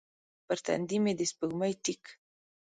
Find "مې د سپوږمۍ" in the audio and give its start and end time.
1.03-1.73